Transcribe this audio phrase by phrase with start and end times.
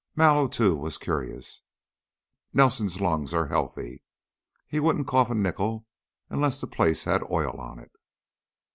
[0.15, 1.61] Mallow, too, was curious.
[2.53, 4.01] "Nelson's lungs are healthy;
[4.67, 5.85] he wouldn't cough a nickel
[6.27, 7.91] unless the place had oil on it."